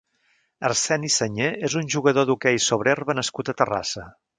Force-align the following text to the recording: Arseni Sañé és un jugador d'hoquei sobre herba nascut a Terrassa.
Arseni 0.69 1.11
Sañé 1.17 1.51
és 1.69 1.77
un 1.83 1.93
jugador 1.97 2.29
d'hoquei 2.31 2.61
sobre 2.71 2.97
herba 2.97 3.19
nascut 3.23 3.55
a 3.57 3.61
Terrassa. 3.63 4.13